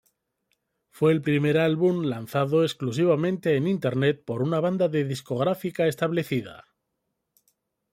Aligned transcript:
Fue 0.89 1.11
el 1.11 1.21
primer 1.21 1.59
álbum 1.59 2.05
lanzado 2.05 2.63
exclusivamente 2.63 3.55
en 3.55 3.67
Internet 3.67 4.23
por 4.25 4.41
una 4.41 4.59
banda 4.59 4.87
de 4.89 5.03
discográfica 5.03 5.85
establecida. 5.85 6.65